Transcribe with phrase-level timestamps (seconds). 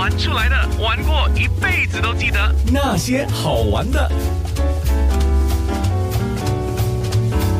[0.00, 4.10] 玩出来的，玩过一辈子都记得那些好玩的。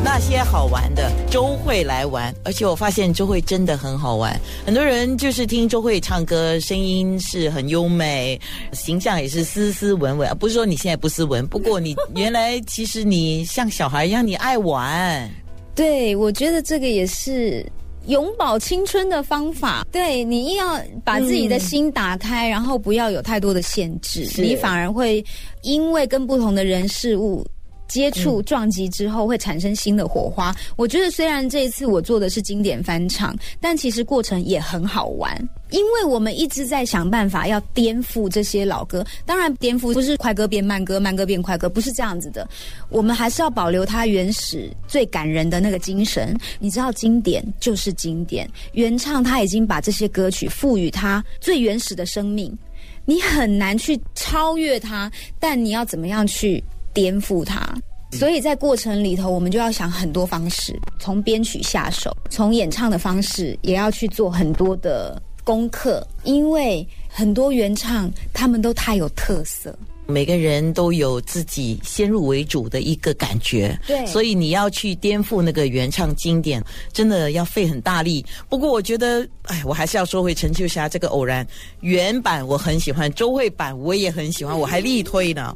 [0.02, 4.40] 那些好玩的，周慧来玩，而且我发现周慧真的很好玩。
[4.64, 8.40] 很多人就是听周慧唱歌，声音是很优美，
[8.72, 10.34] 形象也是斯斯文文。
[10.38, 15.30] 不是说你现在不斯文，不过你原来其实你像小孩一样，你爱玩。
[15.74, 17.70] 对，我觉得这个也是
[18.06, 19.87] 永葆青春的方法。
[19.92, 25.24] 对你硬要把自己的心打开，然后不要有太多的限制，你反而会
[25.62, 27.46] 因为跟不同的人事物。
[27.88, 30.54] 接触撞击之后会产生新的火花。
[30.76, 35.37] 我觉得虽然这一次我做的是经典翻唱，但其实过程也很好玩，
[35.70, 39.05] 因为我们一直在想办法要颠覆这些老歌。
[39.24, 42.48] 当然，颠覆不是快歌变慢歌，慢歌变快歌，不是这样子的。
[42.88, 46.37] 我们还是要保留它原始最感人的那个精神。
[46.59, 52.57] 你知道，经典就是经典，原唱他已经把这些歌曲赋予它最原始的生命，
[53.05, 55.10] 你很难去超越它。
[55.38, 56.62] 但你要怎么样去？
[56.93, 57.73] 颠覆它，
[58.10, 69.77] 所以在过程里头，我们就要想很多方式，从编曲下手，从演唱的方式也要去做很多的功课，因为很多原唱他们都太有特色。
[70.06, 76.62] 每个人都有自己先入为主的一个感觉，对，所以你要去颠覆那个原唱经典，
[76.93, 78.25] 真的要费很大力。
[78.48, 81.45] 不过我觉得，哎，我还是要说回陈秋霞这个偶然
[81.81, 85.53] 原版，我很喜欢周慧版，我也很喜欢，我还力推呢。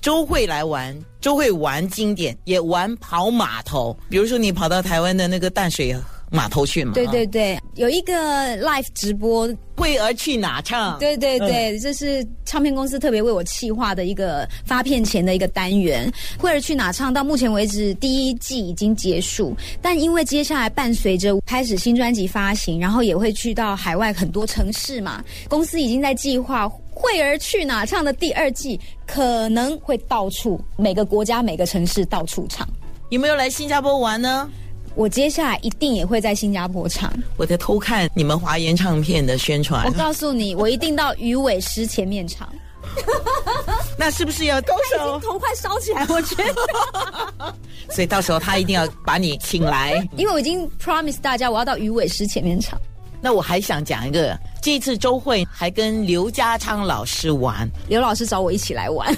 [0.00, 5.96] 周慧来玩，周慧玩经典，也玩跑码头，比如说你跑到台湾的那个淡水。
[6.30, 6.92] 码头去嘛？
[6.94, 8.12] 对对对，有一个
[8.58, 10.98] live 直播，慧儿去哪唱？
[10.98, 16.12] 对对对，这是唱片公司特别为我企划的一个发片前的一个单元。
[16.38, 17.14] 慧儿去哪唱？
[17.14, 32.66] 到目前为止，第一季已经结束，但因为接下来伴随着开始新专辑发行，然后也会去到海外很多城市嘛，公司已经在计划慧儿去哪唱的第二季，可能会到处每个国家每个城市到处唱。
[33.10, 34.50] 有没有来新加坡玩呢？
[34.96, 37.12] 我接下来一定也会在新加坡唱。
[37.36, 39.84] 我在偷看你们华研唱片的宣传。
[39.84, 42.48] 我告诉你，我一定到鱼尾狮前面唱。
[43.98, 45.20] 那是不是要高手？
[45.20, 47.54] 头快烧起来，我觉得。
[47.90, 52.80] 所以到时候他一定要把你请来，因为我已经 promise 大家，我要到鱼尾狮前面唱。
[53.20, 59.14] 那我还想讲一个，这次周慧还跟刘家昌老师玩，刘老师找我一起来玩，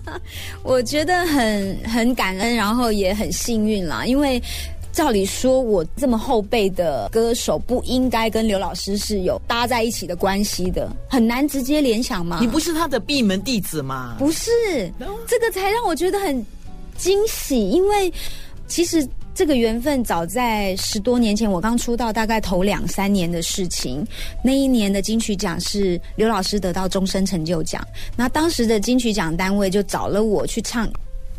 [0.62, 4.42] 我觉得很很感恩，然后也很幸运啦，因为。
[4.94, 12.38] 照理说，我这么后辈的歌手不应该跟刘老师是有搭在一起的关系的，很难直接联想吗？
[12.40, 14.14] 你不是他的闭门弟子吗？
[14.20, 14.48] 不是，
[15.26, 16.46] 这个才让我觉得很
[16.96, 17.70] 惊喜。
[17.70, 18.12] 因为
[18.68, 24.06] 其实这个缘分早在十多年前，我刚出道大概头两三年的事情。
[24.44, 27.84] 那一年的金曲奖是刘老师得到终身成就奖，
[28.16, 30.88] 那当时的金曲奖单位就找了我去唱。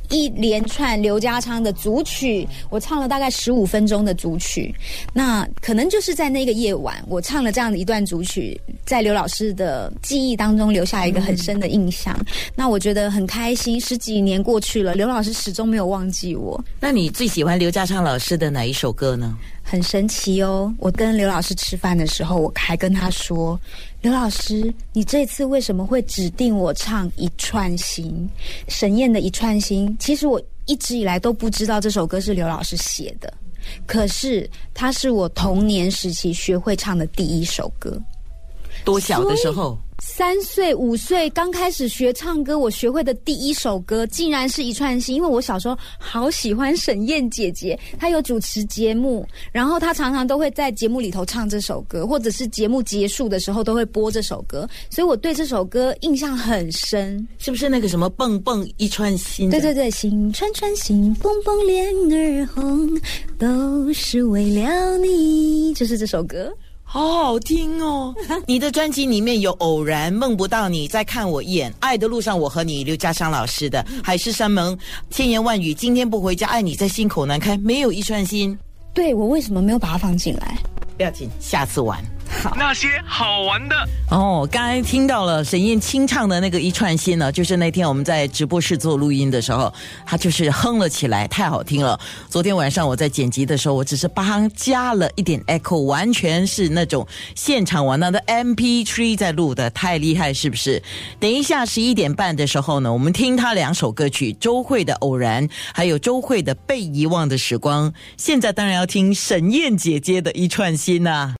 [0.09, 4.73] 一连串刘家昌的组曲，我唱了大概十五分钟的组曲。
[5.13, 12.17] 那可能就是在那个夜晚，我唱了这样的一段组曲，在刘老师的记忆当中留下一个很深的印象。
[12.55, 16.63] 那我觉得很开心，十几年过去了，刘老师始终没有忘记我。
[16.79, 19.37] 那你最喜欢刘家昌老师的哪一首歌呢？
[19.67, 20.71] 很神奇哦！
[20.77, 23.59] 我跟刘老师吃饭的时候，我还跟他说
[24.05, 28.29] ：“刘老师，你这次为什么会指定我唱《一串心》？
[28.71, 29.97] 沈燕的一串心？
[29.99, 33.33] 其实我一直以来都不知道这首歌是刘老师写的，
[33.87, 37.99] 可是它是我童年时期学会唱的第一首歌。
[38.85, 45.15] 多小的时候？”三岁五岁刚开始学唱歌，我学会的第一首歌竟然是一串心。
[45.15, 57.25] 因为我小时候好喜欢沈燕姐姐，她有主持节目，然后她常常都会在节目里头唱这首歌，或者是节目结束的时候都会播这首歌，所以我对这首歌印象很深。
[57.37, 59.49] 是不是那个什么蹦蹦一串心？
[59.49, 62.89] 对对对，心串串心，蹦蹦脸儿红，
[63.39, 66.51] 都是为了你，就是这首歌。
[66.95, 68.15] 好好听哦！
[68.47, 74.73] 你的专辑里面有《偶然梦不到你》，再看我一眼，《爱的路上我和你》，刘家昌老师的《海誓山盟》，
[75.09, 78.57] 千言万语，今天不回家，爱你在心口难开，没有一串心。
[78.93, 80.57] 对我为什么没有把它放进来？
[80.95, 82.01] 不要紧，下次玩。
[82.55, 83.75] 那些好玩的
[84.11, 89.73] 哦，刚才听到了沈燕清唱的那个一串心呢，就是那天我们在直播室做录音的时候，
[90.05, 91.99] 他就是哼了起来，太好听了。
[92.29, 100.81] 昨天晚上我在剪辑的时候，我只是帮他加了一点 echo，完全是那种现场玩到的 MP3 在录的，太厉害，是不是？
[101.19, 107.91] 等一下十一点半的时候呢，我们听他两首歌曲，周慧的《偶然》，还有周慧的《被遗忘的时光》。
[108.17, 111.33] 现在当然要听沈燕姐姐的一串心呐。